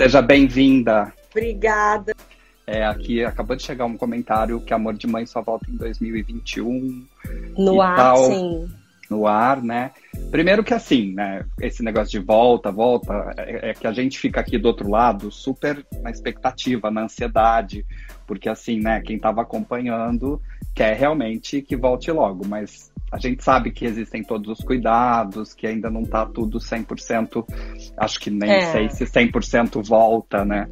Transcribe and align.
Seja 0.00 0.22
bem-vinda. 0.22 1.12
Obrigada. 1.30 2.14
É, 2.66 2.86
aqui 2.86 3.22
acabou 3.22 3.54
de 3.54 3.62
chegar 3.62 3.84
um 3.84 3.98
comentário 3.98 4.58
que 4.58 4.72
Amor 4.72 4.94
de 4.94 5.06
Mãe 5.06 5.26
só 5.26 5.42
volta 5.42 5.70
em 5.70 5.76
2021. 5.76 7.06
No 7.58 7.82
ar, 7.82 7.96
tal, 7.96 8.16
sim. 8.16 8.68
No 9.10 9.26
ar, 9.26 9.62
né? 9.62 9.90
Primeiro 10.30 10.64
que 10.64 10.72
assim, 10.72 11.12
né? 11.12 11.44
Esse 11.60 11.82
negócio 11.82 12.18
de 12.18 12.26
volta, 12.26 12.72
volta, 12.72 13.34
é, 13.36 13.68
é, 13.68 13.74
que 13.74 13.86
a 13.86 13.92
gente 13.92 14.18
fica 14.18 14.40
aqui 14.40 14.56
do 14.56 14.68
outro 14.68 14.88
lado 14.88 15.30
super 15.30 15.84
na 16.00 16.10
expectativa, 16.10 16.90
na 16.90 17.02
ansiedade, 17.02 17.84
porque 18.26 18.48
assim, 18.48 18.80
né? 18.80 19.02
Quem 19.02 19.16
estava 19.16 19.42
acompanhando 19.42 20.40
quer 20.74 20.96
realmente 20.96 21.60
que 21.60 21.76
volte 21.76 22.10
logo, 22.10 22.46
mas 22.48 22.89
a 23.10 23.18
gente 23.18 23.42
sabe 23.42 23.72
que 23.72 23.84
existem 23.84 24.22
todos 24.22 24.58
os 24.58 24.64
cuidados, 24.64 25.52
que 25.52 25.66
ainda 25.66 25.90
não 25.90 26.02
está 26.02 26.24
tudo 26.24 26.58
100%, 26.58 27.44
acho 27.96 28.20
que 28.20 28.30
nem 28.30 28.50
é. 28.50 28.72
sei 28.72 28.90
se 28.90 29.04
100% 29.04 29.84
volta, 29.84 30.44
né? 30.44 30.68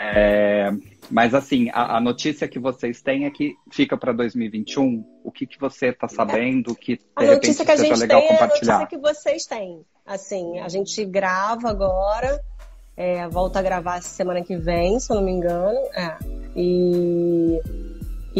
É, 0.00 0.70
mas 1.10 1.34
assim, 1.34 1.68
a, 1.72 1.96
a, 1.96 2.00
notícia 2.00 2.46
que 2.46 2.60
vocês 2.60 3.02
têm 3.02 3.24
é 3.24 3.30
que 3.30 3.56
fica 3.72 3.96
para 3.96 4.12
2021. 4.12 5.04
O 5.24 5.32
que, 5.32 5.44
que 5.44 5.58
você 5.58 5.88
está 5.88 6.06
sabendo 6.06 6.72
que 6.76 6.96
de 6.96 7.02
a 7.16 7.20
repente 7.22 7.34
notícia 7.34 7.64
que 7.64 7.72
a 7.72 7.76
seja 7.76 7.88
gente 7.88 8.00
legal 8.00 8.20
tem 8.20 8.28
compartilhar? 8.28 8.72
É 8.72 8.76
a 8.76 8.78
notícia 8.80 8.98
que 8.98 9.02
vocês 9.02 9.46
têm. 9.46 9.84
Assim, 10.06 10.60
a 10.60 10.68
gente 10.68 11.04
grava 11.04 11.68
agora, 11.68 12.40
é, 12.96 13.26
volta 13.28 13.58
a 13.58 13.62
gravar 13.62 14.00
semana 14.00 14.42
que 14.42 14.56
vem, 14.56 15.00
se 15.00 15.10
eu 15.10 15.16
não 15.16 15.24
me 15.24 15.32
engano. 15.32 15.78
É. 15.92 16.16
E 16.54 17.60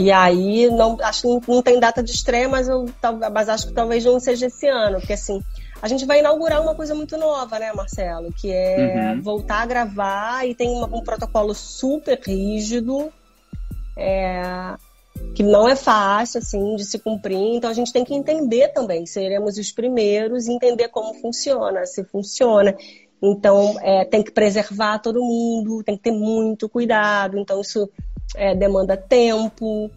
e 0.04 0.12
aí, 0.12 0.70
não, 0.70 0.96
acho 1.00 1.22
que 1.22 1.28
não, 1.28 1.40
não 1.48 1.62
tem 1.62 1.80
data 1.80 2.02
de 2.02 2.10
estreia, 2.10 2.48
mas, 2.48 2.68
eu, 2.68 2.86
mas 3.32 3.48
acho 3.48 3.68
que 3.68 3.72
talvez 3.72 4.04
não 4.04 4.20
seja 4.20 4.46
esse 4.46 4.66
ano, 4.66 4.98
porque 4.98 5.12
assim, 5.12 5.42
a 5.80 5.86
gente 5.86 6.04
vai 6.04 6.18
inaugurar 6.18 6.60
uma 6.60 6.74
coisa 6.74 6.94
muito 6.94 7.16
nova, 7.16 7.58
né, 7.58 7.72
Marcelo? 7.72 8.32
Que 8.32 8.50
é 8.50 9.12
uhum. 9.14 9.22
voltar 9.22 9.62
a 9.62 9.66
gravar 9.66 10.46
e 10.46 10.54
tem 10.54 10.68
uma, 10.68 10.86
um 10.86 11.02
protocolo 11.02 11.54
super 11.54 12.18
rígido, 12.20 13.12
é, 13.96 14.74
que 15.34 15.42
não 15.42 15.68
é 15.68 15.76
fácil, 15.76 16.38
assim, 16.38 16.74
de 16.74 16.84
se 16.84 16.98
cumprir. 16.98 17.36
Então 17.36 17.70
a 17.70 17.74
gente 17.74 17.92
tem 17.92 18.04
que 18.04 18.14
entender 18.14 18.68
também, 18.68 19.06
seremos 19.06 19.56
os 19.56 19.70
primeiros, 19.70 20.48
e 20.48 20.52
entender 20.52 20.88
como 20.88 21.14
funciona, 21.14 21.86
se 21.86 22.02
funciona. 22.04 22.76
Então 23.22 23.76
é, 23.80 24.04
tem 24.04 24.22
que 24.22 24.30
preservar 24.30 24.98
todo 24.98 25.20
mundo, 25.20 25.82
tem 25.84 25.96
que 25.96 26.02
ter 26.02 26.12
muito 26.12 26.68
cuidado. 26.68 27.38
Então 27.38 27.60
isso 27.60 27.88
é, 28.34 28.54
demanda 28.54 28.96
tempo, 28.96 29.90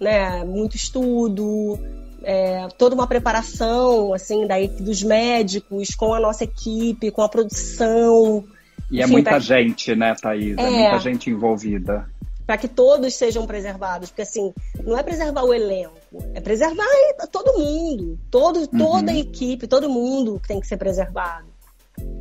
né, 0.00 0.44
muito 0.44 0.76
estudo, 0.76 1.78
é, 2.22 2.66
toda 2.76 2.94
uma 2.94 3.06
preparação 3.06 4.12
assim 4.12 4.46
da, 4.46 4.56
dos 4.80 5.02
médicos 5.02 5.94
com 5.94 6.12
a 6.12 6.20
nossa 6.20 6.44
equipe, 6.44 7.10
com 7.10 7.22
a 7.22 7.28
produção. 7.28 8.44
E 8.90 9.00
é 9.00 9.04
Enfim, 9.04 9.12
é 9.12 9.12
muita 9.12 9.30
pra... 9.30 9.38
gente, 9.38 9.94
né, 9.94 10.14
Thaís? 10.14 10.56
É, 10.58 10.62
é 10.62 10.70
muita 10.70 10.98
gente 11.00 11.30
envolvida. 11.30 12.08
Para 12.46 12.56
que 12.58 12.68
todos 12.68 13.14
sejam 13.14 13.44
preservados, 13.44 14.10
porque 14.10 14.22
assim, 14.22 14.54
não 14.84 14.96
é 14.96 15.02
preservar 15.02 15.42
o 15.42 15.52
elenco, 15.52 15.98
é 16.32 16.40
preservar 16.40 16.86
todo 17.32 17.58
mundo, 17.58 18.16
todo, 18.30 18.60
uhum. 18.60 18.66
toda 18.66 19.10
a 19.10 19.16
equipe, 19.16 19.66
todo 19.66 19.90
mundo 19.90 20.40
tem 20.46 20.60
que 20.60 20.66
ser 20.66 20.76
preservado. 20.76 21.46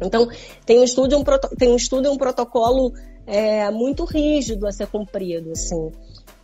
Então, 0.02 0.28
tem 0.66 0.80
um 0.80 0.84
estudo, 0.84 1.18
um, 1.18 1.24
tem 1.58 1.70
um 1.70 1.76
estudo 1.76 2.08
e 2.08 2.10
um 2.10 2.18
protocolo 2.18 2.94
é, 3.26 3.70
muito 3.72 4.06
rígido 4.06 4.68
a 4.68 4.72
ser 4.72 4.88
cumprido, 4.88 5.52
assim. 5.52 5.92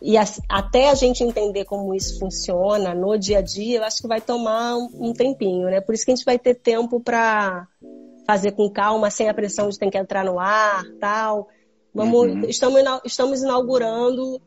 E 0.00 0.16
a, 0.16 0.24
até 0.48 0.90
a 0.90 0.94
gente 0.94 1.22
entender 1.22 1.64
como 1.64 1.94
isso 1.94 2.18
funciona 2.18 2.92
no 2.94 3.16
dia 3.16 3.38
a 3.38 3.42
dia, 3.42 3.78
eu 3.78 3.84
acho 3.84 4.02
que 4.02 4.08
vai 4.08 4.20
tomar 4.20 4.76
um, 4.76 4.88
um 4.94 5.12
tempinho, 5.12 5.68
né? 5.68 5.80
Por 5.80 5.94
isso 5.94 6.04
que 6.04 6.10
a 6.10 6.14
gente 6.14 6.24
vai 6.24 6.38
ter 6.38 6.54
tempo 6.54 6.98
para 6.98 7.68
fazer 8.26 8.52
com 8.52 8.68
calma, 8.68 9.10
sem 9.10 9.28
a 9.28 9.34
pressão 9.34 9.68
de 9.68 9.78
ter 9.78 9.90
que 9.90 9.98
entrar 9.98 10.24
no 10.24 10.40
ar, 10.40 10.84
tal. 11.00 11.48
Vamos, 11.94 12.20
uhum. 12.20 12.44
estamos, 12.44 12.80
estamos 13.04 13.42
inaugurando 13.42 14.40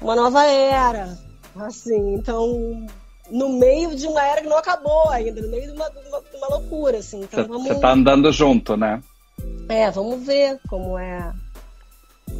uma 0.00 0.16
nova 0.16 0.44
era, 0.44 1.16
assim. 1.56 2.14
Então, 2.14 2.86
no 3.30 3.50
meio 3.50 3.94
de 3.94 4.06
uma 4.06 4.26
era 4.26 4.40
que 4.40 4.48
não 4.48 4.58
acabou 4.58 5.08
ainda, 5.10 5.40
no 5.40 5.48
meio 5.48 5.66
de 5.66 5.72
uma, 5.72 5.88
de 5.88 6.08
uma, 6.08 6.20
de 6.20 6.36
uma 6.36 6.48
loucura, 6.48 6.98
assim. 6.98 7.20
Então, 7.22 7.44
Você 7.44 7.48
vamos... 7.48 7.78
tá 7.78 7.92
andando 7.92 8.32
junto, 8.32 8.76
né? 8.76 9.00
É, 9.68 9.90
vamos 9.90 10.24
ver 10.24 10.60
como 10.68 10.98
é 10.98 11.32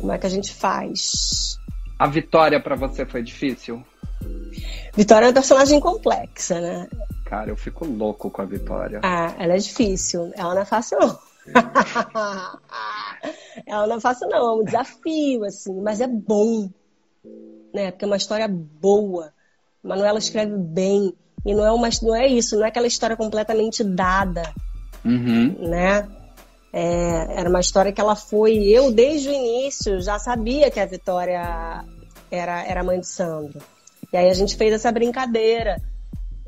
como 0.00 0.12
é 0.12 0.18
que 0.18 0.26
a 0.26 0.30
gente 0.30 0.52
faz. 0.52 1.58
A 1.98 2.06
Vitória 2.06 2.60
para 2.60 2.76
você 2.76 3.06
foi 3.06 3.22
difícil? 3.22 3.82
Vitória 4.94 5.26
é 5.26 5.28
uma 5.28 5.34
personagem 5.34 5.80
complexa, 5.80 6.60
né? 6.60 6.88
Cara, 7.24 7.50
eu 7.50 7.56
fico 7.56 7.84
louco 7.86 8.30
com 8.30 8.42
a 8.42 8.44
Vitória. 8.44 9.00
Ah, 9.02 9.34
ela 9.38 9.54
é 9.54 9.58
difícil. 9.58 10.32
Ela 10.36 10.54
não 10.54 10.62
é 10.62 10.64
fácil, 10.64 10.98
não. 10.98 11.18
ela 13.66 13.86
não 13.86 13.96
é 13.96 14.00
fácil, 14.00 14.28
não. 14.28 14.38
É 14.38 14.60
um 14.60 14.64
desafio, 14.64 15.44
assim. 15.44 15.80
Mas 15.80 16.00
é 16.00 16.06
bom. 16.06 16.70
Né? 17.74 17.90
Porque 17.90 18.04
é 18.04 18.08
uma 18.08 18.16
história 18.16 18.48
boa. 18.48 19.32
Manuela 19.82 20.18
escreve 20.18 20.56
bem. 20.56 21.14
E 21.44 21.54
não 21.54 21.64
é, 21.64 21.72
uma, 21.72 21.88
não 22.02 22.14
é 22.14 22.26
isso. 22.26 22.56
Não 22.56 22.64
é 22.64 22.68
aquela 22.68 22.86
história 22.86 23.16
completamente 23.16 23.82
dada. 23.82 24.42
Uhum. 25.04 25.68
Né? 25.68 26.08
É, 26.78 27.40
era 27.40 27.48
uma 27.48 27.60
história 27.60 27.90
que 27.90 28.00
ela 28.02 28.14
foi. 28.14 28.58
Eu, 28.64 28.92
desde 28.92 29.30
o 29.30 29.32
início, 29.32 29.98
já 30.02 30.18
sabia 30.18 30.70
que 30.70 30.78
a 30.78 30.84
Vitória 30.84 31.82
era, 32.30 32.66
era 32.66 32.84
mãe 32.84 33.00
de 33.00 33.06
Sandro. 33.06 33.62
E 34.12 34.16
aí 34.16 34.28
a 34.28 34.34
gente 34.34 34.56
fez 34.56 34.74
essa 34.74 34.92
brincadeira 34.92 35.80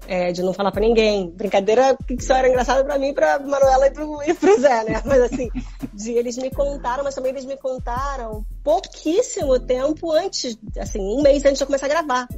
é, 0.06 0.30
de 0.30 0.42
não 0.42 0.52
falar 0.52 0.70
para 0.70 0.82
ninguém. 0.82 1.30
Brincadeira 1.30 1.96
que 2.06 2.22
só 2.22 2.36
era 2.36 2.46
engraçada 2.46 2.84
para 2.84 2.98
mim, 2.98 3.14
para 3.14 3.38
Manuela 3.38 3.86
e 3.86 4.30
e 4.30 4.34
pro 4.34 4.60
Zé, 4.60 4.84
né? 4.84 5.00
Mas 5.06 5.22
assim, 5.22 5.48
de, 5.94 6.12
eles 6.12 6.36
me 6.36 6.50
contaram, 6.50 7.04
mas 7.04 7.14
também 7.14 7.32
eles 7.32 7.46
me 7.46 7.56
contaram 7.56 8.44
pouquíssimo 8.62 9.58
tempo 9.58 10.12
antes, 10.12 10.58
assim, 10.78 11.00
um 11.00 11.22
mês 11.22 11.42
antes 11.42 11.56
de 11.56 11.62
eu 11.62 11.66
começar 11.66 11.86
a 11.86 11.88
gravar. 11.88 12.28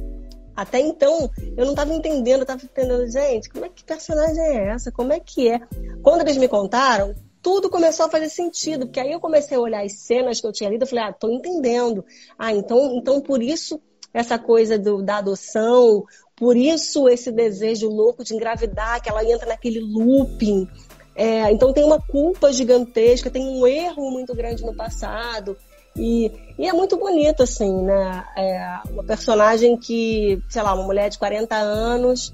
Até 0.55 0.79
então, 0.79 1.29
eu 1.57 1.65
não 1.65 1.71
estava 1.71 1.93
entendendo, 1.93 2.39
eu 2.39 2.45
tava 2.45 2.63
entendendo, 2.63 3.05
gente, 3.11 3.49
como 3.49 3.65
é 3.65 3.69
que 3.69 3.83
personagem 3.83 4.41
é 4.41 4.69
essa? 4.69 4.93
Como 4.93 5.11
é 5.11 5.19
que 5.19 5.49
é? 5.49 5.59
Quando 6.01 6.21
eles 6.21 6.37
me 6.37 6.47
contaram, 6.47 7.13
tudo 7.41 7.69
começou 7.69 8.05
a 8.05 8.09
fazer 8.09 8.29
sentido, 8.29 8.85
porque 8.85 8.99
aí 8.99 9.11
eu 9.11 9.19
comecei 9.19 9.57
a 9.57 9.59
olhar 9.59 9.83
as 9.83 9.93
cenas 9.93 10.39
que 10.39 10.47
eu 10.47 10.51
tinha 10.51 10.69
lido, 10.69 10.83
eu 10.83 10.87
falei, 10.87 11.05
ah, 11.05 11.13
tô 11.13 11.29
entendendo. 11.29 12.05
Ah, 12.37 12.53
então, 12.53 12.95
então 12.95 13.19
por 13.19 13.41
isso 13.41 13.81
essa 14.13 14.37
coisa 14.37 14.77
do, 14.77 15.01
da 15.01 15.17
adoção, 15.17 16.03
por 16.35 16.55
isso 16.55 17.07
esse 17.07 17.31
desejo 17.31 17.89
louco 17.89 18.23
de 18.23 18.35
engravidar, 18.35 19.01
que 19.01 19.09
ela 19.09 19.23
entra 19.23 19.47
naquele 19.47 19.79
looping. 19.79 20.67
É, 21.15 21.51
então 21.51 21.73
tem 21.73 21.83
uma 21.83 21.99
culpa 21.99 22.51
gigantesca, 22.51 23.29
tem 23.29 23.43
um 23.43 23.65
erro 23.65 24.11
muito 24.11 24.35
grande 24.35 24.63
no 24.63 24.75
passado. 24.75 25.57
E, 25.95 26.31
e 26.57 26.67
é 26.67 26.73
muito 26.73 26.95
bonito, 26.97 27.43
assim, 27.43 27.73
né? 27.83 28.25
É 28.37 28.79
uma 28.89 29.03
personagem 29.03 29.77
que, 29.77 30.41
sei 30.49 30.61
lá, 30.61 30.73
uma 30.73 30.85
mulher 30.85 31.09
de 31.09 31.17
40 31.19 31.55
anos 31.55 32.33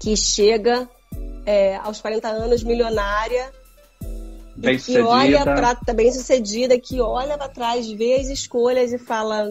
que 0.00 0.16
chega 0.16 0.88
é, 1.44 1.76
aos 1.76 2.00
40 2.00 2.28
anos 2.28 2.62
milionária 2.62 3.52
bem 4.60 4.78
que 4.78 5.00
olha 5.00 5.42
para 5.42 5.74
tá 5.74 5.92
bem 5.92 6.12
sucedida, 6.12 6.78
que 6.78 7.00
olha 7.00 7.36
para 7.36 7.48
trás, 7.48 7.90
vê 7.90 8.16
as 8.16 8.28
escolhas 8.28 8.92
e 8.92 8.98
fala: 8.98 9.48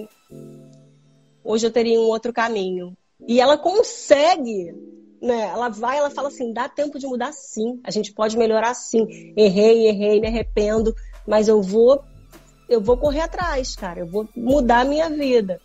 hoje 1.43 1.65
eu 1.65 1.71
teria 1.71 1.99
um 1.99 2.03
outro 2.03 2.31
caminho. 2.31 2.95
E 3.27 3.41
ela 3.41 3.57
consegue, 3.57 4.73
né? 5.21 5.47
Ela 5.47 5.69
vai, 5.69 5.97
ela 5.97 6.09
fala 6.09 6.27
assim: 6.27 6.53
dá 6.53 6.69
tempo 6.69 6.99
de 6.99 7.07
mudar 7.07 7.33
sim, 7.33 7.79
a 7.83 7.91
gente 7.91 8.13
pode 8.13 8.37
melhorar 8.37 8.73
sim. 8.73 9.33
Errei, 9.35 9.87
errei, 9.87 10.21
me 10.21 10.27
arrependo, 10.27 10.95
mas 11.27 11.47
eu 11.47 11.61
vou, 11.61 12.01
eu 12.69 12.79
vou 12.79 12.97
correr 12.97 13.21
atrás, 13.21 13.75
cara. 13.75 14.01
Eu 14.01 14.07
vou 14.07 14.27
mudar 14.35 14.81
a 14.81 14.85
minha 14.85 15.09
vida. 15.09 15.59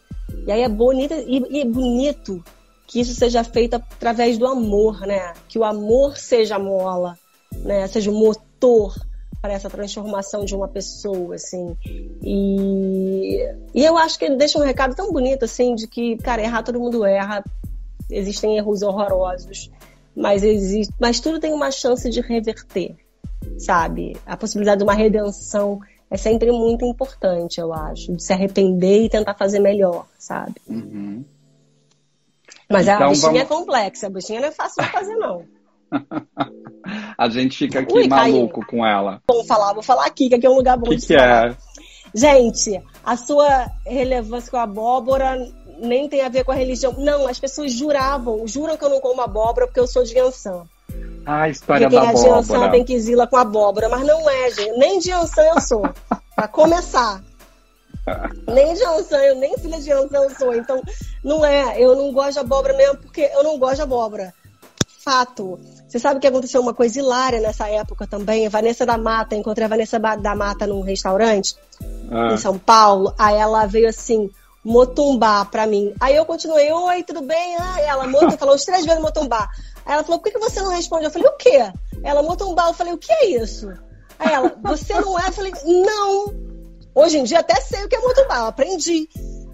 E 0.47 0.51
aí 0.51 0.63
é 0.63 0.69
bonito 0.69 1.15
e, 1.15 1.45
e 1.51 1.61
é 1.61 1.65
bonito 1.65 2.43
que 2.87 3.01
isso 3.01 3.15
seja 3.15 3.45
feito 3.45 3.75
através 3.75 4.39
do 4.39 4.47
amor, 4.47 5.01
né? 5.01 5.35
Que 5.49 5.59
o 5.59 5.65
amor 5.65 6.17
seja 6.17 6.57
a 6.57 6.59
mola, 6.59 7.19
né? 7.53 7.87
Seja 7.87 8.11
o 8.11 8.15
motor 8.15 8.95
para 9.45 9.53
essa 9.53 9.69
transformação 9.69 10.43
de 10.43 10.57
uma 10.57 10.67
pessoa, 10.67 11.35
assim. 11.35 11.77
E, 12.23 13.47
e 13.75 13.85
eu 13.85 13.95
acho 13.99 14.19
que 14.19 14.25
ele 14.25 14.37
deixa 14.37 14.59
um 14.59 14.63
recado 14.63 14.97
tão 14.97 15.13
bonito, 15.13 15.45
assim, 15.45 15.75
de 15.75 15.87
que, 15.87 16.17
cara, 16.17 16.41
errar 16.41 16.63
todo 16.63 16.81
mundo 16.81 17.05
erra, 17.05 17.45
existem 18.09 18.57
erros 18.57 18.81
horrorosos, 18.81 19.71
mas, 20.17 20.43
existe, 20.43 20.95
mas 20.99 21.21
tudo 21.21 21.39
tem 21.39 21.53
uma 21.53 21.71
chance 21.71 22.09
de 22.09 22.23
reverter, 22.23 22.97
sabe? 23.59 24.17
A 24.25 24.35
possibilidade 24.35 24.79
de 24.79 24.85
uma 24.85 24.95
redenção 24.95 25.79
é 26.11 26.17
sempre 26.17 26.51
muito 26.51 26.87
importante, 26.87 27.61
eu 27.61 27.71
acho, 27.71 28.17
de 28.17 28.23
se 28.23 28.33
arrepender 28.33 29.03
e 29.03 29.11
tentar 29.11 29.35
fazer 29.35 29.59
melhor, 29.59 30.07
sabe? 30.19 30.55
Uhum. 30.67 31.23
Mas 32.71 32.89
então, 32.89 33.09
a 33.09 33.11
bichinha 33.11 33.31
vamos... 33.31 33.41
é 33.43 33.45
complexa, 33.45 34.07
a 34.07 34.11
bichinha 34.11 34.41
não 34.41 34.49
é 34.49 34.53
fácil 34.53 34.83
de 34.83 34.91
fazer, 34.91 35.17
não. 35.17 35.45
a 37.19 37.29
gente 37.29 37.59
fica 37.59 37.81
aqui 37.81 37.95
Ui, 37.95 38.09
maluco 38.09 38.65
com 38.67 38.85
ela. 38.85 39.21
Vou 39.29 39.45
falar, 39.45 39.73
vou 39.73 39.83
falar 39.83 40.07
aqui, 40.07 40.29
que 40.29 40.35
aqui 40.35 40.47
é 40.47 40.51
um 40.51 40.57
lugar 40.57 40.77
bom 40.77 40.91
que 40.91 40.97
de 40.97 41.07
que 41.07 41.17
falar. 41.17 41.51
É? 41.51 41.57
Gente, 42.15 42.81
a 43.05 43.17
sua 43.17 43.71
relevância 43.85 44.51
com 44.51 44.57
a 44.57 44.63
abóbora 44.63 45.37
nem 45.79 46.09
tem 46.09 46.23
a 46.23 46.29
ver 46.29 46.45
com 46.45 46.53
a 46.53 46.55
religião. 46.55 46.95
Não, 46.99 47.27
as 47.27 47.39
pessoas 47.39 47.73
juravam, 47.73 48.47
juram 48.47 48.77
que 48.77 48.85
eu 48.85 48.91
não 48.91 49.01
como 49.01 49.21
abóbora 49.21 49.67
porque 49.67 49.81
eu 49.81 49.87
sou 49.87 50.05
de 50.05 50.19
Ansan. 50.19 50.67
Ah, 51.27 51.43
a 51.43 51.49
história 51.49 51.89
de 51.89 51.91
quem 51.91 52.01
da 52.01 52.07
é 52.07 52.11
abóbora. 52.11 52.43
Jiansan 52.43 52.71
tem 52.71 52.85
que 52.85 53.01
zila 53.01 53.27
com 53.27 53.37
abóbora, 53.37 53.89
mas 53.89 54.07
não 54.07 54.29
é, 54.29 54.51
gente. 54.51 54.79
Nem 54.79 55.01
Jiansan 55.01 55.43
eu 55.43 55.61
sou, 55.61 55.83
pra 56.37 56.47
começar. 56.49 57.23
Nem 58.47 58.77
Jiansan, 58.77 59.19
eu 59.19 59.37
nem 59.37 59.57
filha 59.57 59.79
de 59.79 59.85
Jiansan 59.85 60.19
eu 60.19 60.31
sou. 60.37 60.55
Então, 60.55 60.83
não 61.25 61.45
é. 61.45 61.81
Eu 61.81 61.97
não 61.97 62.13
gosto 62.13 62.35
de 62.35 62.39
abóbora 62.41 62.77
mesmo 62.77 62.99
porque 62.99 63.23
eu 63.35 63.43
não 63.43 63.59
gosto 63.59 63.77
de 63.77 63.83
abóbora. 63.83 64.35
Fato. 65.05 65.61
Você 65.87 65.99
sabe 65.99 66.19
que 66.19 66.27
aconteceu 66.27 66.63
uma 66.63 66.73
coisa 66.73 66.99
hilária 66.99 67.41
nessa 67.41 67.69
época 67.69 68.07
também? 68.07 68.47
A 68.47 68.51
Vanessa 68.51 68.87
da 68.87 68.97
Mata, 68.97 69.37
encontrei 69.37 69.67
a 69.67 69.69
Vanessa 69.69 69.99
da 69.99 70.35
Mata 70.35 70.67
num 70.67 70.81
restaurante 70.81 71.55
Ah. 72.11 72.33
em 72.33 72.37
São 72.39 72.59
Paulo. 72.59 73.15
Aí 73.19 73.37
ela 73.37 73.67
veio 73.67 73.89
assim, 73.89 74.31
motumbá 74.65 75.45
pra 75.45 75.67
mim. 75.67 75.93
Aí 76.01 76.17
eu 76.17 76.25
continuei, 76.25 76.73
oi, 76.73 77.03
tudo 77.03 77.21
bem? 77.21 77.57
Ah, 77.61 77.81
ela 77.83 78.07
motum, 78.07 78.31
falou 78.39 78.55
os 78.55 78.65
três 78.65 78.87
vezes 78.87 79.01
motumbá. 79.03 79.49
Aí 79.85 79.93
ela 79.93 80.03
falou, 80.03 80.19
por 80.19 80.25
que 80.25 80.39
que 80.39 80.39
você 80.39 80.63
não 80.63 80.71
responde? 80.71 81.05
Eu 81.05 81.11
falei, 81.11 81.29
o 81.29 81.37
quê? 81.37 81.71
Ela 82.03 82.23
motumbá, 82.23 82.69
eu 82.69 82.75
falei, 82.75 82.95
o 82.95 82.99
que 82.99 83.13
é 83.13 83.27
isso? 83.43 83.71
Aí 84.19 84.33
ela, 84.33 84.57
você 84.63 84.95
não 85.01 85.19
é? 85.19 85.29
Eu 85.29 85.33
falei, 85.33 85.53
não. 85.65 86.35
Hoje 86.95 87.19
em 87.19 87.25
dia 87.25 87.41
até 87.41 87.61
sei 87.61 87.85
o 87.85 87.89
que 87.89 87.97
é 87.97 88.01
motumbá, 88.01 88.39
eu 88.39 88.47
aprendi. 88.47 89.09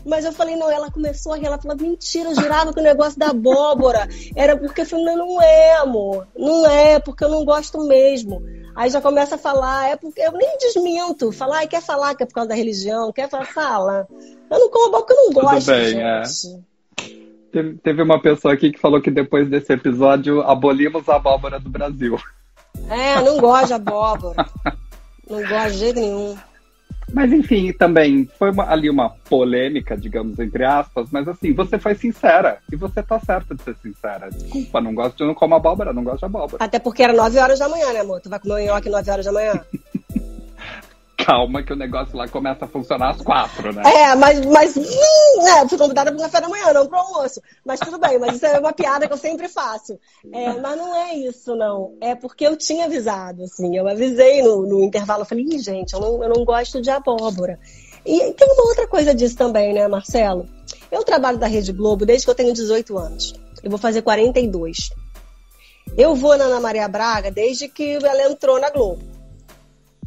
Mas 0.05 0.25
eu 0.25 0.33
falei, 0.33 0.57
não, 0.57 0.71
ela 0.71 0.91
começou 0.91 1.33
a 1.33 1.37
rir, 1.37 1.47
ela 1.47 1.59
falou, 1.59 1.77
mentira, 1.77 2.31
eu 2.31 2.35
jurava 2.35 2.73
que 2.73 2.81
o 2.81 2.83
negócio 2.83 3.19
da 3.19 3.29
abóbora 3.29 4.09
era 4.35 4.57
porque 4.57 4.83
eu 4.83 4.87
falei, 4.87 5.15
não, 5.17 5.41
é, 5.43 5.77
amor, 5.77 6.27
não 6.37 6.67
é, 6.67 6.99
porque 6.99 7.25
eu 7.25 7.29
não 7.29 7.45
gosto 7.45 7.87
mesmo. 7.87 8.43
Aí 8.75 8.89
já 8.89 9.01
começa 9.01 9.35
a 9.35 9.39
falar, 9.39 9.91
é 9.91 9.97
porque 9.97 10.21
eu 10.21 10.33
nem 10.33 10.57
desminto, 10.59 11.33
falar, 11.33 11.67
quer 11.67 11.83
falar 11.83 12.15
que 12.15 12.23
é 12.23 12.27
por 12.27 12.35
causa 12.35 12.49
da 12.49 12.55
religião, 12.55 13.13
quer 13.13 13.29
falar, 13.29 13.47
fala. 13.47 14.09
Eu 14.51 14.59
não 14.59 14.71
como 14.71 14.91
porque 14.93 15.13
eu 15.13 15.17
não 15.17 15.29
Tudo 15.29 15.41
gosto, 15.41 15.67
bem, 15.71 16.01
é. 16.01 16.25
gente. 16.25 16.65
Teve, 17.53 17.79
teve 17.79 18.03
uma 18.03 18.21
pessoa 18.23 18.55
aqui 18.55 18.71
que 18.71 18.79
falou 18.79 19.03
que 19.03 19.11
depois 19.11 19.49
desse 19.49 19.73
episódio 19.73 20.41
abolimos 20.43 21.09
a 21.09 21.17
abóbora 21.17 21.59
do 21.59 21.69
Brasil. 21.69 22.17
É, 22.89 23.21
não 23.23 23.39
gosto 23.39 23.67
de 23.67 23.73
abóbora. 23.75 24.47
Não 25.29 25.41
gosto 25.41 25.73
de 25.73 25.79
jeito 25.79 26.01
nenhum. 26.01 26.37
Mas 27.13 27.33
enfim, 27.33 27.73
também 27.73 28.29
foi 28.39 28.51
uma- 28.51 28.71
ali 28.71 28.89
uma 28.89 29.11
polêmica, 29.29 29.97
digamos, 29.97 30.39
entre 30.39 30.65
aspas, 30.65 31.09
mas 31.11 31.27
assim, 31.29 31.53
você 31.53 31.79
foi 31.79 31.95
sincera. 31.95 32.59
E 32.73 32.77
você 32.77 33.03
tá 33.03 33.19
certa 33.21 33.55
de 33.55 33.63
ser 33.63 33.77
sincera. 33.83 34.29
Desculpa, 34.31 34.81
não 34.81 34.95
gosto 34.95 35.17
de 35.19 35.25
não 35.25 35.35
como 35.35 35.55
abóbora, 35.55 35.93
não 35.93 36.05
gosto 36.05 36.21
de 36.21 36.25
abóbora. 36.27 36.63
Até 36.65 36.79
porque 36.79 37.03
era 37.03 37.13
9 37.13 37.39
horas 37.39 37.59
da 37.59 37.69
manhã, 37.69 37.93
né, 37.93 38.01
amor? 38.01 38.21
Tu 38.21 38.29
vai 38.31 38.39
comer 38.39 38.55
um 38.63 38.67
nhoque 38.75 38.89
9 38.89 39.11
horas 39.11 39.25
da 39.27 39.33
manhã? 39.33 39.61
Calma 41.31 41.63
que 41.63 41.73
o 41.73 41.77
negócio 41.77 42.17
lá 42.17 42.27
começa 42.27 42.65
a 42.65 42.69
funcionar 42.69 43.11
às 43.11 43.23
quatro, 43.23 43.73
né? 43.73 43.83
É, 43.87 44.17
mas, 44.17 44.45
mas 44.47 44.77
hum, 44.77 45.47
é, 45.47 45.69
fui 45.69 45.79
convidada 45.79 46.11
para 46.11 46.19
o 46.19 46.23
café 46.23 46.41
da 46.41 46.49
manhã, 46.49 46.73
não 46.73 46.89
para 46.89 46.99
o 46.99 47.03
almoço. 47.03 47.41
Mas 47.65 47.79
tudo 47.79 48.01
bem, 48.01 48.19
mas 48.19 48.35
isso 48.35 48.47
é 48.47 48.59
uma 48.59 48.73
piada 48.73 49.07
que 49.07 49.13
eu 49.13 49.17
sempre 49.17 49.49
faço. 49.49 49.97
É, 50.33 50.53
mas 50.55 50.77
não 50.77 50.93
é 50.93 51.15
isso, 51.15 51.55
não. 51.55 51.95
É 52.01 52.17
porque 52.17 52.45
eu 52.45 52.57
tinha 52.57 52.87
avisado, 52.87 53.45
assim. 53.45 53.77
Eu 53.77 53.87
avisei 53.87 54.43
no, 54.43 54.67
no 54.67 54.83
intervalo, 54.83 55.23
eu 55.23 55.25
falei, 55.25 55.45
Ih, 55.45 55.61
gente, 55.61 55.93
eu 55.93 56.01
não, 56.01 56.25
eu 56.25 56.31
não 56.31 56.45
gosto 56.45 56.83
de 56.83 56.91
abóbora. 56.91 57.61
E 58.05 58.33
tem 58.33 58.49
uma 58.53 58.65
outra 58.65 58.89
coisa 58.89 59.15
disso 59.15 59.37
também, 59.37 59.73
né, 59.73 59.87
Marcelo? 59.87 60.49
Eu 60.91 61.05
trabalho 61.05 61.39
da 61.39 61.47
Rede 61.47 61.73
Globo 61.73 62.05
desde 62.05 62.27
que 62.27 62.31
eu 62.33 62.35
tenho 62.35 62.53
18 62.53 62.99
anos. 62.99 63.35
Eu 63.63 63.71
vou 63.71 63.79
fazer 63.79 64.03
42. 64.03 64.91
Eu 65.97 66.17
vou 66.17 66.37
na 66.37 66.47
Ana 66.47 66.59
Maria 66.59 66.89
Braga 66.89 67.31
desde 67.31 67.69
que 67.69 68.05
ela 68.05 68.29
entrou 68.29 68.59
na 68.59 68.71
Globo. 68.71 69.05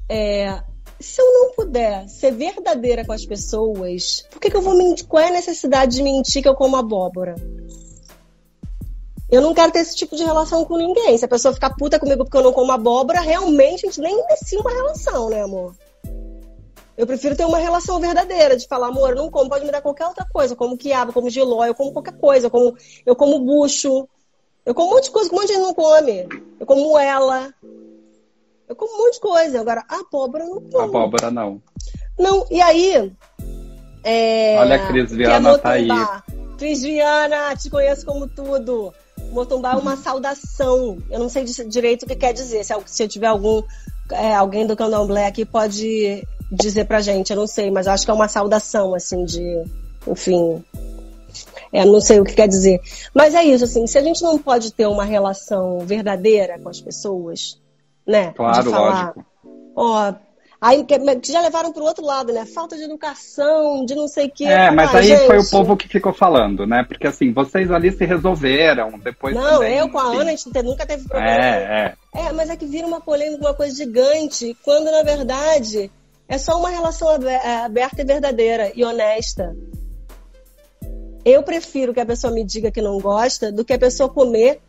É, 0.09 0.61
se 1.03 1.21
eu 1.21 1.33
não 1.33 1.51
puder 1.51 2.07
ser 2.07 2.31
verdadeira 2.31 3.05
com 3.05 3.11
as 3.11 3.25
pessoas, 3.25 4.25
por 4.31 4.39
que, 4.39 4.49
que 4.49 4.57
eu 4.57 4.61
vou 4.61 4.75
mentir? 4.75 5.05
Qual 5.05 5.21
é 5.21 5.27
a 5.27 5.31
necessidade 5.31 5.97
de 5.97 6.03
mentir 6.03 6.41
que 6.41 6.47
eu 6.47 6.55
como 6.55 6.75
abóbora? 6.75 7.35
Eu 9.29 9.41
não 9.41 9.53
quero 9.53 9.71
ter 9.71 9.79
esse 9.79 9.95
tipo 9.95 10.15
de 10.15 10.23
relação 10.23 10.63
com 10.63 10.77
ninguém. 10.77 11.17
Se 11.17 11.25
a 11.25 11.27
pessoa 11.27 11.53
ficar 11.53 11.71
puta 11.75 11.99
comigo 11.99 12.23
porque 12.23 12.37
eu 12.37 12.43
não 12.43 12.53
como 12.53 12.71
abóbora, 12.71 13.19
realmente 13.19 13.85
a 13.85 13.89
gente 13.89 13.99
nem 13.99 14.13
inicia 14.13 14.59
uma 14.59 14.71
relação, 14.71 15.29
né, 15.29 15.41
amor? 15.41 15.75
Eu 16.95 17.07
prefiro 17.07 17.35
ter 17.35 17.45
uma 17.45 17.57
relação 17.57 17.99
verdadeira, 17.99 18.55
de 18.55 18.67
falar, 18.67 18.87
amor, 18.87 19.09
eu 19.09 19.15
não 19.15 19.31
como, 19.31 19.49
pode 19.49 19.65
me 19.65 19.71
dar 19.71 19.81
qualquer 19.81 20.05
outra 20.05 20.25
coisa. 20.31 20.53
Eu 20.53 20.57
como 20.57 20.77
quiabo, 20.77 21.09
eu 21.09 21.13
como 21.13 21.29
giló, 21.29 21.65
eu 21.65 21.73
como 21.73 21.91
qualquer 21.91 22.15
coisa. 22.15 22.45
Eu 22.45 22.51
como, 22.51 22.77
eu 23.05 23.15
como 23.15 23.39
bucho. 23.39 24.07
Eu 24.65 24.75
como 24.75 24.91
um 24.91 24.93
monte 24.93 25.05
de 25.05 25.11
coisa 25.11 25.29
que 25.29 25.35
um 25.35 25.39
monte 25.39 25.47
de 25.47 25.53
gente 25.55 25.63
não 25.63 25.73
come. 25.73 26.27
Eu 26.59 26.65
como 26.65 26.97
ela. 26.97 27.51
Eu 28.73 28.75
como 28.75 28.93
um 28.95 28.97
monte 29.05 29.13
de 29.15 29.19
coisa. 29.19 29.61
Agora, 29.61 29.83
abóbora 29.87 30.45
não 30.45 30.59
como. 30.61 30.79
Abóbora 30.83 31.29
não. 31.31 31.61
Não, 32.17 32.45
e 32.49 32.59
aí. 32.61 33.11
é, 34.03 34.57
Olha 34.59 34.75
a 34.75 34.87
Cris 34.87 35.11
é 35.11 35.15
Viana 35.15 35.57
tá 35.59 35.71
aí. 35.71 35.87
Cris 36.57 36.81
Viana, 36.81 37.55
te 37.55 37.69
conheço 37.69 38.05
como 38.05 38.27
tudo. 38.27 38.93
Motumbá 39.31 39.73
é 39.73 39.75
uma 39.75 39.95
saudação. 39.97 40.97
Eu 41.09 41.19
não 41.19 41.29
sei 41.29 41.43
di- 41.43 41.65
direito 41.65 42.03
o 42.03 42.07
que 42.07 42.15
quer 42.15 42.33
dizer. 42.33 42.63
Se, 42.63 42.73
se 42.85 43.03
eu 43.03 43.07
tiver 43.07 43.27
algum. 43.27 43.61
é, 44.11 44.33
alguém 44.33 44.65
do 44.65 44.75
candomblé 44.75 45.27
aqui 45.27 45.45
pode 45.45 46.27
dizer 46.51 46.85
pra 46.85 47.01
gente, 47.01 47.31
eu 47.31 47.37
não 47.37 47.47
sei, 47.47 47.71
mas 47.71 47.87
acho 47.87 48.05
que 48.05 48.11
é 48.11 48.13
uma 48.13 48.27
saudação, 48.27 48.93
assim, 48.95 49.23
de. 49.25 49.63
Enfim. 50.07 50.63
É, 51.71 51.83
não 51.85 51.99
sei 51.99 52.19
o 52.19 52.23
que 52.23 52.33
quer 52.33 52.47
dizer. 52.47 52.79
Mas 53.13 53.33
é 53.33 53.43
isso, 53.43 53.63
assim, 53.63 53.87
se 53.87 53.97
a 53.97 54.01
gente 54.03 54.21
não 54.21 54.37
pode 54.37 54.71
ter 54.71 54.85
uma 54.85 55.03
relação 55.03 55.79
verdadeira 55.79 56.59
com 56.59 56.69
as 56.69 56.79
pessoas, 56.79 57.59
né? 58.05 58.33
Claro, 58.35 58.63
de 58.63 58.69
falar, 58.69 58.89
lógico. 58.89 59.25
Ó, 59.75 60.13
aí 60.61 60.85
já 61.23 61.41
levaram 61.41 61.73
pro 61.73 61.83
outro 61.83 62.05
lado, 62.05 62.31
né? 62.31 62.45
Falta 62.45 62.77
de 62.77 62.83
educação, 62.83 63.85
de 63.85 63.95
não 63.95 64.07
sei 64.07 64.27
o 64.27 64.31
quê. 64.31 64.45
É, 64.45 64.71
mas 64.71 64.93
Ah, 64.93 64.97
aí 64.99 65.07
gente, 65.07 65.25
foi 65.25 65.39
o 65.39 65.49
povo 65.49 65.75
que 65.75 65.87
ficou 65.87 66.13
falando, 66.13 66.65
né? 66.65 66.83
Porque 66.87 67.07
assim, 67.07 67.33
vocês 67.33 67.71
ali 67.71 67.91
se 67.91 68.05
resolveram, 68.05 68.99
depois 68.99 69.35
Não, 69.35 69.59
também, 69.59 69.77
eu 69.77 69.89
com 69.89 69.99
a. 69.99 70.03
Ana, 70.03 70.31
a 70.31 70.35
gente 70.35 70.63
nunca 70.63 70.85
teve 70.85 71.07
problema. 71.07 71.45
É, 71.45 71.95
é. 72.13 72.27
É, 72.27 72.31
mas 72.31 72.49
é 72.49 72.55
que 72.55 72.65
vira 72.65 72.87
uma 72.87 73.01
polêmica, 73.01 73.43
uma 73.43 73.53
coisa 73.53 73.75
gigante, 73.75 74.55
quando 74.63 74.91
na 74.91 75.03
verdade 75.03 75.91
é 76.27 76.37
só 76.37 76.57
uma 76.57 76.69
relação 76.69 77.09
é, 77.27 77.63
aberta 77.63 78.01
e 78.01 78.05
verdadeira 78.05 78.71
e 78.75 78.83
honesta. 78.83 79.55
Eu 81.25 81.41
prefiro 81.41 81.93
que 81.93 81.99
a 81.99 82.05
pessoa 82.05 82.33
me 82.33 82.43
diga 82.43 82.71
que 82.71 82.81
não 82.81 82.99
gosta 82.99 83.51
do 83.51 83.63
que 83.63 83.73
a 83.73 83.79
pessoa 83.79 84.09
comer 84.09 84.61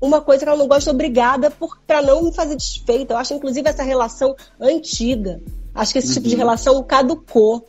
uma 0.00 0.20
coisa 0.20 0.44
que 0.44 0.48
ela 0.48 0.58
não 0.58 0.66
gosta 0.68 0.90
obrigada 0.90 1.50
pra 1.86 2.00
não 2.02 2.24
me 2.24 2.32
fazer 2.34 2.56
desfeita. 2.56 3.14
Eu 3.14 3.18
acho, 3.18 3.34
inclusive, 3.34 3.68
essa 3.68 3.82
relação 3.82 4.34
antiga. 4.60 5.40
Acho 5.74 5.92
que 5.92 5.98
esse 5.98 6.14
tipo 6.14 6.26
de 6.26 6.34
Uhum. 6.34 6.38
relação 6.40 6.82
caducou. 6.82 7.68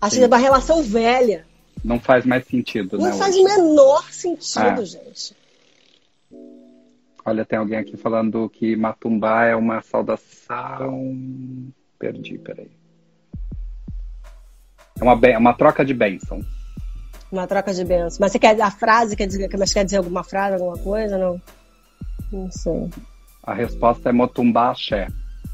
Acho 0.00 0.14
Sim. 0.16 0.20
que 0.20 0.24
é 0.24 0.26
uma 0.28 0.36
relação 0.36 0.82
velha. 0.82 1.46
Não 1.84 2.00
faz 2.00 2.26
mais 2.26 2.44
sentido, 2.46 2.98
né? 2.98 3.10
Não 3.10 3.16
faz 3.18 3.36
o 3.36 3.44
menor 3.44 4.04
sentido, 4.10 4.82
É. 4.82 4.84
gente. 4.84 5.36
Olha, 7.24 7.44
tem 7.44 7.58
alguém 7.58 7.78
aqui 7.78 7.96
falando 7.96 8.48
que 8.48 8.76
Matumbá 8.76 9.46
é 9.46 9.56
uma 9.56 9.82
saudação. 9.82 11.16
Perdi, 11.98 12.38
peraí. 12.38 12.70
É 15.00 15.02
uma, 15.04 15.18
é 15.28 15.38
uma 15.38 15.54
troca 15.54 15.84
de 15.84 15.92
bênção. 15.94 16.40
Uma 17.30 17.46
troca 17.46 17.72
de 17.74 17.84
bênçãos. 17.84 18.18
Mas 18.18 18.32
você 18.32 18.38
quer 18.38 18.60
a 18.60 18.70
frase, 18.70 19.16
quer 19.16 19.26
dizer, 19.26 19.48
mas 19.58 19.72
quer 19.72 19.84
dizer 19.84 19.96
alguma 19.98 20.22
frase, 20.22 20.54
alguma 20.54 20.78
coisa? 20.78 21.18
Não. 21.18 21.40
Não 22.32 22.50
sei. 22.50 22.88
A 23.44 23.52
resposta 23.54 24.08
é 24.08 24.12
Motumbá 24.12 24.70
Axé. 24.70 25.08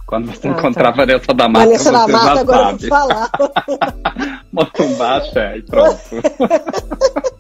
Quando 0.07 0.27
você 0.31 0.49
Ah, 0.49 0.51
encontrar 0.51 0.85
tá. 0.85 0.89
a 0.89 0.93
Vanessa 1.07 1.33
da 1.35 1.49
Mata, 1.49 1.65
Vanessa 1.67 1.93
da 1.93 2.01
você 2.07 2.13
Mata, 2.13 2.35
já 2.35 2.41
agora 2.41 2.59
eu 2.63 2.71
sabe. 2.71 2.89
falar. 2.89 3.31
Motumbá 4.53 5.17
Axé, 5.17 5.57
e 5.59 5.63
pronto. 5.63 5.99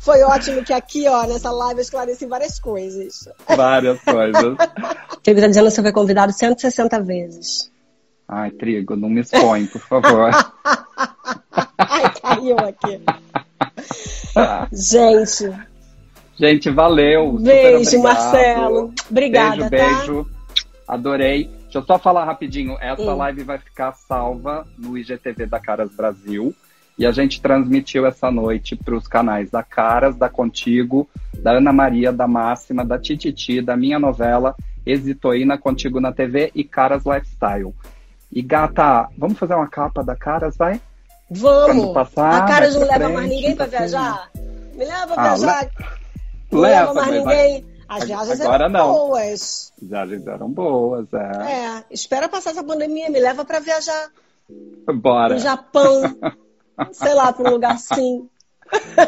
Foi 0.00 0.22
ótimo 0.22 0.64
que 0.64 0.72
aqui, 0.72 1.06
ó, 1.08 1.26
nessa 1.26 1.50
live 1.50 1.80
eu 1.80 1.82
esclareci 1.82 2.24
várias 2.26 2.58
coisas. 2.58 3.28
Várias 3.54 4.00
coisas. 4.02 4.56
Felipe 5.22 5.40
tá 5.42 5.48
dizendo 5.48 5.64
que 5.66 5.70
você 5.72 5.82
foi 5.82 5.92
convidado 5.92 6.32
160 6.32 7.02
vezes. 7.02 7.70
Ai, 8.26 8.50
Trigo, 8.52 8.96
não 8.96 9.10
me 9.10 9.20
expõe, 9.20 9.66
por 9.66 9.80
favor. 9.82 10.30
Caiu 12.38 12.56
aqui. 12.58 13.00
Gente, 14.72 15.52
Gente, 16.38 16.70
valeu. 16.70 17.32
beijo. 17.32 18.00
Marcelo. 18.02 18.92
Obrigada, 19.10 19.68
beijo, 19.68 19.86
tá? 19.88 19.96
beijo. 19.96 20.26
Adorei. 20.86 21.50
Deixa 21.64 21.78
eu 21.78 21.84
só 21.84 21.98
falar 21.98 22.24
rapidinho. 22.24 22.76
Essa 22.80 23.02
Hum. 23.12 23.16
live 23.16 23.42
vai 23.42 23.58
ficar 23.58 23.92
salva 23.92 24.66
no 24.78 24.96
IGTV 24.96 25.46
da 25.46 25.58
Caras 25.60 25.90
Brasil. 25.90 26.54
E 26.98 27.04
a 27.06 27.12
gente 27.12 27.40
transmitiu 27.40 28.06
essa 28.06 28.30
noite 28.30 28.74
para 28.74 28.94
os 28.94 29.06
canais 29.06 29.50
da 29.50 29.62
Caras, 29.62 30.16
da 30.16 30.28
Contigo, 30.28 31.08
da 31.34 31.52
Ana 31.52 31.72
Maria, 31.72 32.12
da 32.12 32.26
Máxima, 32.26 32.84
da 32.84 32.98
Tititi, 32.98 33.60
da 33.60 33.76
minha 33.76 33.98
novela 33.98 34.54
Exitoína 34.86 35.58
Contigo 35.58 36.00
na 36.00 36.10
TV 36.10 36.50
e 36.54 36.64
Caras 36.64 37.04
Lifestyle. 37.04 37.74
E 38.32 38.42
gata, 38.42 39.08
vamos 39.16 39.38
fazer 39.38 39.54
uma 39.54 39.68
capa 39.68 40.02
da 40.02 40.16
Caras, 40.16 40.56
vai? 40.56 40.80
Vamos. 41.30 41.92
Passar, 41.94 42.42
a 42.42 42.46
cara 42.46 42.70
não 42.70 42.80
leva 42.80 43.08
mais 43.08 43.14
frente, 43.26 43.34
ninguém 43.34 43.56
pra 43.56 43.64
assim. 43.66 43.76
viajar? 43.76 44.30
Me 44.74 44.84
leva 44.84 45.06
pra 45.14 45.22
Ah, 45.22 45.34
viajar. 45.36 45.68
Não 46.50 46.60
leva, 46.60 46.78
Leva, 46.80 46.94
mais 46.94 47.06
mas 47.14 47.24
vai- 47.24 47.36
ninguém. 47.48 47.66
As 47.88 48.04
viagens 48.04 48.40
Agora 48.42 48.64
eram 48.64 48.72
não. 48.72 48.92
boas. 48.92 49.72
As 49.82 49.88
viagens 49.88 50.26
eram 50.26 50.50
boas, 50.50 51.06
é. 51.12 51.52
É, 51.52 51.84
espera 51.90 52.28
passar 52.28 52.50
essa 52.50 52.62
pandemia, 52.64 53.10
me 53.10 53.18
leva 53.18 53.44
pra 53.44 53.60
viajar 53.60 54.08
Bora. 54.94 55.34
no 55.34 55.40
Japão, 55.40 56.02
sei 56.92 57.14
lá, 57.14 57.32
pra 57.32 57.48
um 57.48 57.52
lugar 57.54 57.72
assim. 57.72 58.28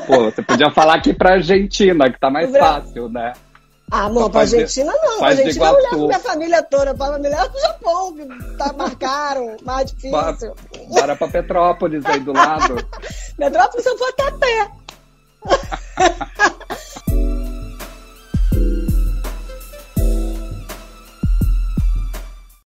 Pô, 0.07 0.25
você 0.31 0.41
podia 0.43 0.71
falar 0.71 0.95
aqui 0.95 1.12
pra 1.12 1.35
Argentina, 1.35 2.11
que 2.11 2.19
tá 2.19 2.31
mais 2.31 2.50
fácil, 2.57 3.09
né? 3.11 3.33
Ah, 3.91 4.05
amor, 4.05 4.31
pra 4.31 4.43
Argentina 4.43 4.93
não. 4.93 5.19
Pra 5.19 5.29
Argentina 5.29 5.67
eu 5.67 5.91
levo 5.91 6.07
minha 6.07 6.21
família 6.21 6.63
toda. 6.63 6.95
Pra 6.95 7.19
me 7.19 7.29
levar 7.29 7.51
pro 7.51 7.61
Japão, 7.61 8.15
que 8.15 8.27
tá, 8.57 8.73
marcaram, 8.73 9.57
mais 9.63 9.91
difícil. 9.93 10.55
Bora 10.89 11.17
pra 11.17 11.29
Petrópolis 11.29 12.07
aí 12.07 12.21
do 12.21 12.33
lado. 12.33 12.77
Petrópolis 13.37 13.87
eu 13.87 13.99
vou 13.99 14.09
até 14.09 14.29
a 14.29 14.33
pé. 14.33 14.71